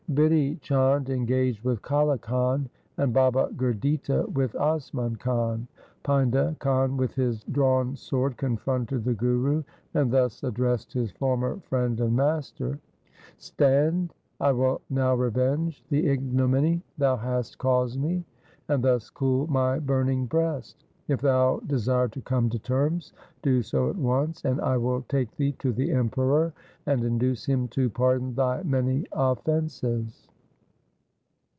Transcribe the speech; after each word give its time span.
Bidhi 0.13 0.59
Chand 0.59 1.09
engaged 1.09 1.63
with 1.63 1.81
Kale 1.81 2.17
Khan, 2.17 2.67
and 2.97 3.13
Baba 3.13 3.47
Gurditta 3.55 4.27
with 4.33 4.51
Asman 4.55 5.17
Khan. 5.17 5.69
Painda 6.03 6.59
Khan 6.59 6.97
with 6.97 7.13
his 7.15 7.45
drawn 7.45 7.95
sword 7.95 8.35
confronted 8.35 9.05
the 9.05 9.13
Guru, 9.13 9.39
2 9.39 9.39
o8 9.39 9.51
THE 9.53 9.61
SIKH 9.61 9.63
RELIGION 9.63 9.73
and 9.93 10.11
thus 10.11 10.43
addressed 10.43 10.91
his 10.91 11.11
former 11.13 11.61
friend 11.69 12.01
and 12.01 12.13
master,' 12.13 12.79
Stand, 13.37 14.13
I 14.41 14.51
will 14.51 14.81
now 14.89 15.15
revenge 15.15 15.81
the 15.89 16.05
ignominy 16.05 16.83
thou 16.97 17.15
hast 17.15 17.57
caused 17.57 17.97
me, 17.97 18.25
and 18.67 18.83
thus 18.83 19.09
cool 19.09 19.47
my 19.47 19.79
burning 19.79 20.25
breast. 20.25 20.83
If 21.07 21.19
thou 21.19 21.57
desire 21.67 22.07
to 22.07 22.21
come 22.21 22.49
to 22.51 22.59
terms, 22.59 23.11
do 23.41 23.61
so 23.63 23.89
at 23.89 23.97
once, 23.97 24.45
and 24.45 24.61
I 24.61 24.77
will 24.77 25.01
take 25.09 25.35
thee 25.35 25.51
to 25.53 25.73
the 25.73 25.91
Emperor 25.91 26.53
and 26.85 27.03
induce 27.03 27.45
him 27.45 27.67
to 27.69 27.89
pardon 27.89 28.33
thy 28.33 28.63
many 28.63 29.05
offences.' 29.11 30.29